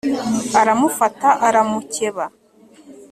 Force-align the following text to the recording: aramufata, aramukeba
aramufata, 0.59 1.29
aramukeba 1.47 2.25